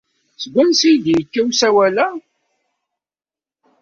[0.41, 2.07] Seg wansi ay ak-d-yekka usawal-a?